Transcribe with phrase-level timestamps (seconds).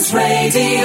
[0.00, 0.80] Radio.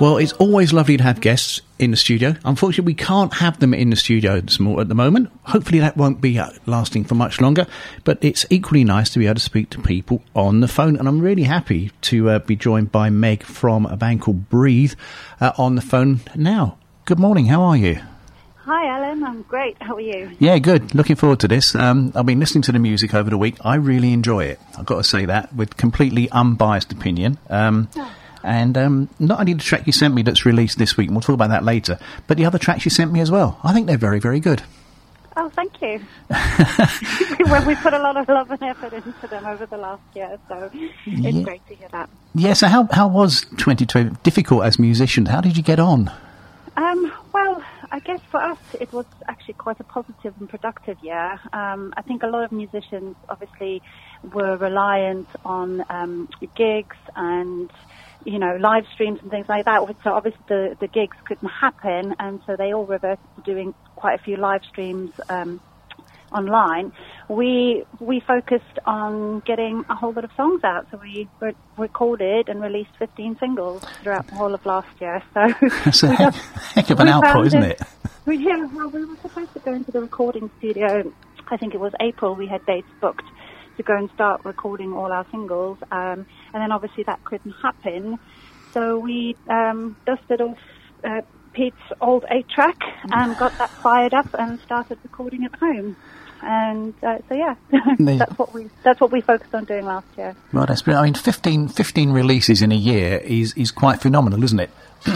[0.00, 2.34] Well, it's always lovely to have guests in the studio.
[2.44, 5.30] Unfortunately, we can't have them in the studio at the moment.
[5.44, 7.66] Hopefully, that won't be uh, lasting for much longer.
[8.02, 10.96] But it's equally nice to be able to speak to people on the phone.
[10.96, 14.94] And I'm really happy to uh, be joined by Meg from a band called Breathe
[15.40, 16.76] uh, on the phone now.
[17.04, 17.46] Good morning.
[17.46, 18.00] How are you?
[18.66, 19.22] Hi, Alan.
[19.22, 19.76] I'm great.
[19.80, 20.32] How are you?
[20.40, 20.92] Yeah, good.
[20.94, 21.74] Looking forward to this.
[21.76, 23.54] Um, I've been listening to the music over the week.
[23.64, 24.60] I really enjoy it.
[24.76, 27.38] I've got to say that with completely unbiased opinion.
[27.48, 27.88] Um,
[28.42, 31.22] And um, not only the track you sent me that's released this week, and we'll
[31.22, 31.98] talk about that later,
[32.28, 33.58] but the other tracks you sent me as well.
[33.64, 34.62] I think they're very, very good.
[35.36, 36.00] Oh, thank you.
[37.50, 40.38] well, we put a lot of love and effort into them over the last year,
[40.48, 41.42] so it's Yeah.
[41.42, 42.08] great to hear that.
[42.36, 45.28] Yeah, so how, how was 2020 difficult as musicians?
[45.28, 46.10] How did you get on?
[46.76, 47.12] Um,
[47.90, 51.32] I guess for us it was actually quite a positive and productive year.
[51.52, 53.82] Um, I think a lot of musicians obviously
[54.22, 57.70] were reliant on um, gigs and
[58.24, 59.80] you know live streams and things like that.
[60.04, 64.14] So obviously the, the gigs couldn't happen, and so they all reverted to doing quite
[64.18, 65.10] a few live streams.
[65.28, 65.60] Um,
[66.32, 66.90] online,
[67.28, 70.86] we we focused on getting a whole lot of songs out.
[70.90, 75.22] So we re- recorded and released 15 singles throughout the whole of last year.
[75.34, 75.48] So
[75.84, 77.80] That's a heck, got- heck of an output, isn't it?
[78.26, 81.12] Well, yeah, well, we were supposed to go into the recording studio.
[81.48, 82.34] I think it was April.
[82.34, 83.22] We had dates booked
[83.76, 88.18] to go and start recording all our singles, um, and then obviously that couldn't happen.
[88.72, 90.58] So we um, dusted off
[91.04, 91.20] uh,
[91.52, 92.76] Pete's old eight-track
[93.12, 95.94] and got that fired up and started recording at home.
[96.46, 97.56] And uh, so yeah,
[97.98, 100.36] that's what we that's what we focused on doing last year.
[100.52, 101.02] Right, that's brilliant.
[101.02, 104.70] I mean, 15, 15 releases in a year is, is quite phenomenal, isn't it?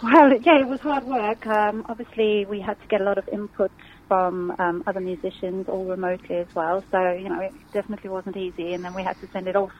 [0.00, 1.44] Well, yeah, it was hard work.
[1.48, 3.72] Um, obviously, we had to get a lot of input
[4.06, 6.84] from um, other musicians, all remotely as well.
[6.92, 8.74] So, you know, it definitely wasn't easy.
[8.74, 9.72] And then we had to send it off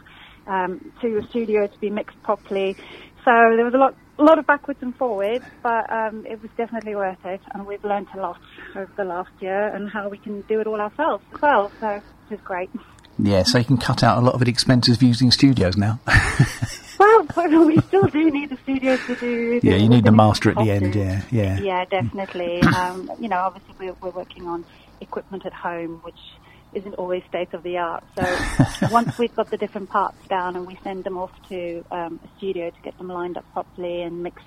[0.49, 2.77] um, to a studio to be mixed properly.
[3.25, 6.51] So there was a lot, a lot of backwards and forwards, but um, it was
[6.57, 7.41] definitely worth it.
[7.53, 8.41] And we've learned a lot
[8.75, 11.71] over the last year and how we can do it all ourselves as well.
[11.81, 12.71] So it was great.
[13.19, 15.99] Yeah, so you can cut out a lot of the expenses of using studios now.
[17.37, 19.61] Well, we still do need the studios to do.
[19.62, 21.59] Yeah, you need the master at the end, yeah, yeah.
[21.61, 22.61] Yeah, definitely.
[22.77, 24.65] um, you know, obviously we're, we're working on
[25.01, 26.19] equipment at home, which
[26.75, 28.05] isn't always state of the art.
[28.17, 32.21] So once we've got the different parts down and we send them off to um,
[32.23, 34.45] a studio to get them lined up properly and mixed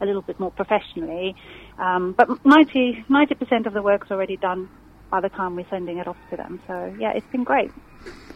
[0.00, 1.36] a little bit more professionally.
[1.78, 3.04] Um, but 90
[3.38, 4.68] percent of the work's already done
[5.10, 6.60] by the time we're sending it off to them.
[6.66, 7.70] So yeah, it's been great.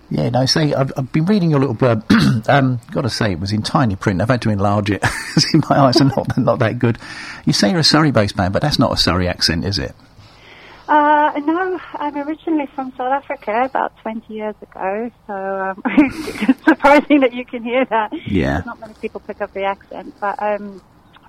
[0.09, 2.04] Yeah, no, say, I've, I've been reading your little blurb.
[2.48, 4.22] um, got to say, it was in tiny print.
[4.22, 5.04] I've had to enlarge it.
[5.36, 6.98] See, my eyes are not, not that good.
[7.44, 9.97] You say you're a Surrey-based band, but that's not a Surrey accent, is it?
[10.88, 17.20] Uh, no, I'm originally from South Africa about 20 years ago, so um, it's surprising
[17.20, 18.12] that you can hear that.
[18.26, 18.62] Yeah.
[18.64, 20.80] Not many people pick up the accent, but um,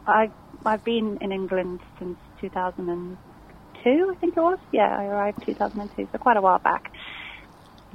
[0.05, 0.29] I,
[0.63, 4.59] I've been in England since 2002, I think it was.
[4.71, 6.91] Yeah, I arrived 2002, so quite a while back.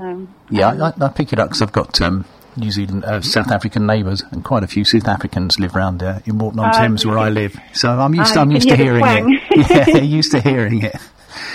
[0.00, 2.25] Um, Yeah, I, I, pick it up because I've got um,
[2.56, 6.23] New Zealand, uh, South African neighbours, and quite a few South Africans live round there
[6.27, 7.56] in Walton on Oh, Thames, where I live.
[7.73, 9.71] So I'm used, to, Oh, I'm used to hearing it.
[9.71, 10.97] yeah, used to hearing it.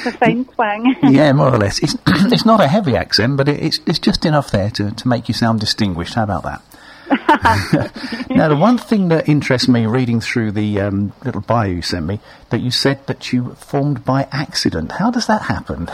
[0.04, 0.96] The same twang.
[1.04, 1.80] Yeah, more or less.
[1.80, 5.08] It's it's not a heavy accent, but it, it's it's just enough there to, to
[5.08, 6.16] make you sound distinguished.
[6.16, 6.62] How about that?
[8.30, 12.06] now, the one thing that interests me reading through the um, little bio you sent
[12.06, 14.92] me, that you said that you formed by accident.
[14.92, 15.88] How does that happen?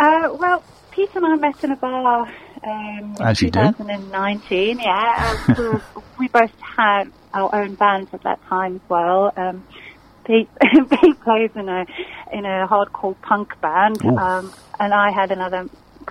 [0.00, 2.26] Uh, well, Pete and I met in a bar
[2.64, 3.60] um, As in you do.
[3.60, 4.78] 2019.
[4.78, 9.32] Yeah, uh, we, we both had our own bands at that time as well.
[9.36, 9.64] Um,
[10.24, 10.48] Pete,
[10.90, 11.86] Pete plays in a
[12.32, 15.68] in a hardcore punk band, um, and I had another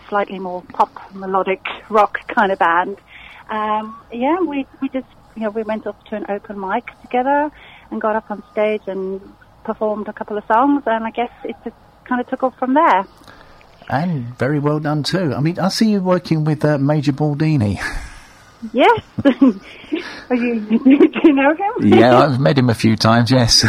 [0.09, 2.97] slightly more pop melodic rock kind of band.
[3.49, 7.51] Um, yeah, we we just you know we went off to an open mic together
[7.91, 9.21] and got up on stage and
[9.63, 11.75] performed a couple of songs, and I guess it just
[12.05, 13.05] kind of took off from there.
[13.89, 15.33] And very well done too.
[15.35, 17.79] I mean, I see you working with uh, Major Baldini.
[18.71, 19.01] Yes.
[20.31, 21.87] You, do you know him?
[21.99, 23.29] yeah, I've met him a few times.
[23.31, 23.63] Yes.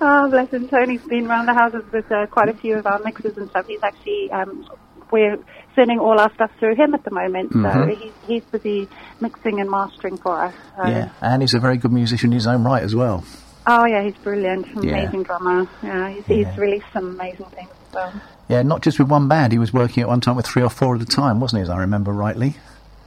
[0.00, 0.68] oh, bless him.
[0.68, 3.66] Tony's been around the houses with uh, quite a few of our mixes and stuff.
[3.66, 4.68] He's actually, um,
[5.10, 5.38] we're
[5.74, 7.52] sending all our stuff through him at the moment.
[7.52, 7.96] So Mhm.
[7.96, 8.88] he's, he's busy
[9.20, 10.54] mixing and mastering for us.
[10.76, 10.86] So.
[10.86, 13.24] yeah, and he's a very good musician in his own right as well.
[13.66, 14.66] Oh, yeah, he's brilliant.
[14.82, 14.96] Yeah.
[14.98, 15.68] Amazing drummer.
[15.82, 16.48] Yeah, he's, Yeah.
[16.50, 18.12] he's released some amazing things as well.
[18.48, 19.52] Yeah, not just with one band.
[19.52, 21.62] He was working at one time with three or four at a time, wasn't he?
[21.62, 22.56] As I remember rightly.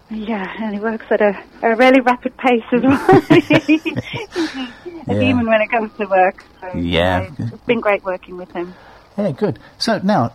[0.09, 3.21] Yeah, and he works at a, a really rapid pace as well.
[3.21, 4.73] He's a
[5.07, 5.19] Yeah.
[5.19, 6.43] demon when it comes to work.
[6.61, 7.29] So, Yeah.
[7.37, 8.73] it's been great working with him.
[9.17, 9.59] Yeah, good.
[9.77, 10.33] So now,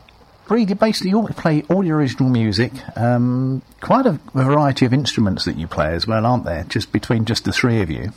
[0.49, 2.72] Bree, you basically all play all your original music.
[2.96, 6.64] Um, quite a variety of instruments that you play as well, aren't there?
[6.64, 8.12] Just between just the three of you.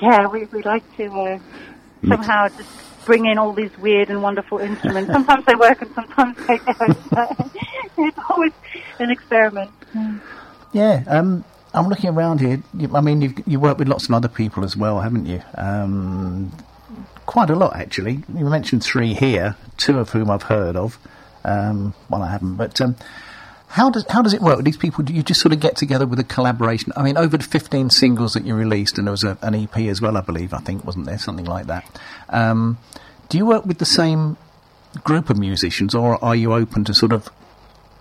[0.00, 1.38] Yeah, we, we like to uh,
[2.06, 2.68] somehow just
[3.04, 5.10] bring in all these weird and wonderful instruments.
[5.12, 6.98] sometimes they work and sometimes they don't.
[7.98, 8.52] it's always
[9.00, 9.70] an experiment.
[10.72, 12.62] Yeah, um, I'm looking around here.
[12.94, 15.42] I mean, you've you worked with lots of other people as well, haven't you?
[15.54, 16.52] Um,
[17.26, 18.22] quite a lot, actually.
[18.34, 20.98] You mentioned three here, two of whom I've heard of.
[21.44, 22.80] Um, I haven't, but.
[22.80, 22.96] Um,
[23.72, 25.02] how does how does it work with these people?
[25.02, 26.92] Do you just sort of get together with a collaboration?
[26.94, 29.74] I mean, over the fifteen singles that you released, and there was a, an EP
[29.78, 30.52] as well, I believe.
[30.52, 31.86] I think wasn't there something like that?
[32.28, 32.76] Um,
[33.30, 34.36] do you work with the same
[35.04, 37.30] group of musicians, or are you open to sort of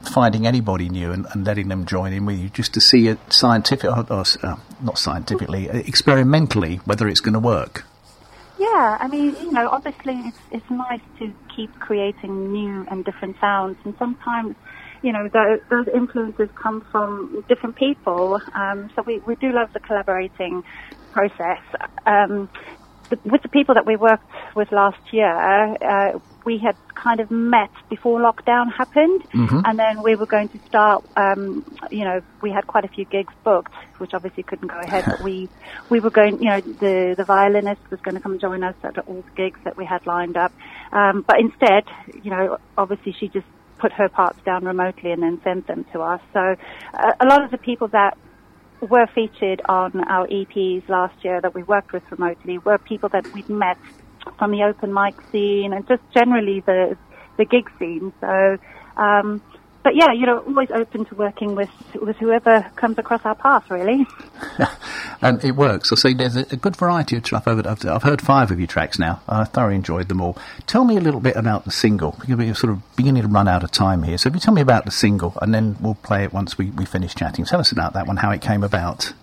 [0.03, 3.19] finding anybody new and, and letting them join in with you, just to see it
[3.31, 7.85] scientific, or, or uh, not scientifically, uh, experimentally, whether it's going to work?
[8.57, 13.39] Yeah, I mean, you know, obviously it's it's nice to keep creating new and different
[13.39, 14.55] sounds, and sometimes
[15.01, 18.39] you know, those, those influences come from different people.
[18.53, 20.63] Um, so we, we do love the collaborating
[21.11, 21.59] process.
[22.05, 22.49] Um,
[23.09, 27.31] the, with the people that we worked with last year, uh, we had kind of
[27.31, 29.61] met before lockdown happened, mm-hmm.
[29.65, 31.05] and then we were going to start.
[31.15, 35.05] Um, you know, we had quite a few gigs booked, which obviously couldn't go ahead.
[35.05, 35.49] but we
[35.89, 36.41] we were going.
[36.41, 39.59] You know, the the violinist was going to come join us at all the gigs
[39.63, 40.51] that we had lined up,
[40.91, 41.83] um, but instead,
[42.23, 43.47] you know, obviously she just
[43.77, 46.21] put her parts down remotely and then sent them to us.
[46.33, 46.55] So
[46.93, 48.15] uh, a lot of the people that
[48.79, 53.31] were featured on our EPs last year that we worked with remotely were people that
[53.33, 53.77] we'd met
[54.37, 56.97] from the open mic scene and just generally the
[57.37, 58.13] the gig scene.
[58.21, 58.57] So
[58.97, 59.41] um,
[59.83, 63.69] but yeah, you know, always open to working with with whoever comes across our path,
[63.71, 64.05] really.
[65.21, 65.91] and it works.
[65.91, 67.47] I see there's a, a good variety of stuff.
[67.47, 69.21] I've, I've, heard five of your tracks now.
[69.27, 70.37] I thoroughly enjoyed them all.
[70.67, 72.15] Tell me a little bit about the single.
[72.27, 74.17] We're sort of beginning to run out of time here.
[74.19, 76.69] So if you tell me about the single, and then we'll play it once we,
[76.71, 77.45] we finish chatting.
[77.45, 79.13] Tell us about that one, how it came about.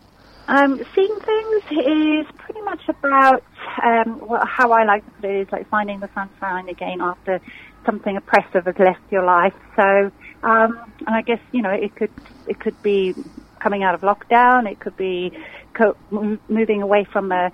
[0.48, 3.44] Um, Seeing Things is pretty much about
[3.82, 7.40] um, how I like to put it is like finding the sunshine again after
[7.84, 9.54] something oppressive has left your life.
[9.76, 10.10] So
[10.42, 12.10] um, and I guess you know it could
[12.46, 13.14] it could be
[13.60, 14.70] coming out of lockdown.
[14.70, 15.32] It could be
[15.74, 17.50] co- moving away from a,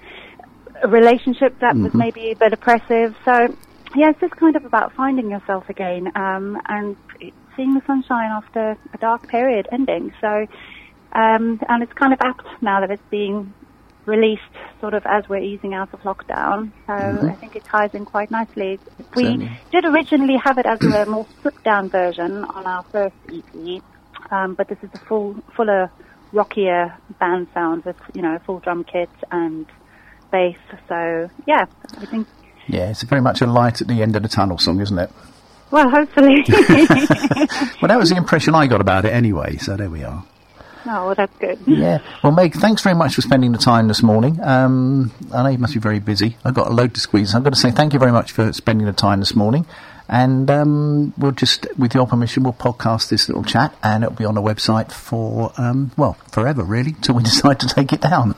[0.83, 1.85] a relationship that mm-hmm.
[1.85, 3.17] was maybe a bit oppressive.
[3.25, 3.57] So
[3.95, 6.97] yeah, it's just kind of about finding yourself again um, and
[7.57, 10.13] seeing the sunshine after a dark period ending.
[10.21, 10.47] So
[11.13, 13.55] um, and it's kind of apt now that it's being
[14.05, 14.43] released
[14.85, 16.71] sort of as we're easing out of lockdown.
[16.87, 17.27] So mm-hmm.
[17.27, 18.79] I think it ties in quite nicely.
[19.17, 19.51] We Certainly.
[19.73, 23.83] did originally have it as a more stripped down version on our first EP,
[24.31, 25.91] um, but this is a full, fuller,
[26.33, 29.65] rockier band sound with, you know, full drum kit and
[30.31, 30.59] bass.
[30.87, 31.65] So yeah,
[31.97, 32.29] I think.
[32.67, 35.11] Yeah, it's very much a light at the end of the tunnel song, isn't it?
[35.71, 36.45] Well, hopefully.
[36.49, 40.25] well, that was the impression I got about it anyway, so there we are.
[40.87, 41.59] Oh, well, that's good.
[41.67, 42.01] Yeah.
[42.23, 44.39] Well, Meg, thanks very much for spending the time this morning.
[44.43, 46.37] Um, I know you must be very busy.
[46.45, 47.35] I've got a load to squeeze.
[47.35, 49.67] I've got to say thank you very much for spending the time this morning.
[50.09, 54.27] And um, we'll just, with your permission, we'll podcast this little chat and it'll be
[54.27, 58.35] on the website for, um, well, forever, really, till we decide to take it down.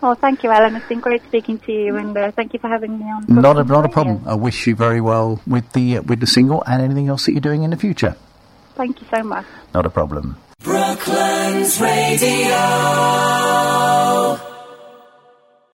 [0.00, 0.76] Oh, thank you, Alan.
[0.76, 3.24] It's been great speaking to you, and uh, thank you for having me on.
[3.26, 4.22] Not a, not a problem.
[4.28, 7.32] I wish you very well with the uh, with the single and anything else that
[7.32, 8.14] you're doing in the future.
[8.76, 9.44] Thank you so much.
[9.74, 10.36] Not a problem.
[10.60, 12.58] Brooklands Radio.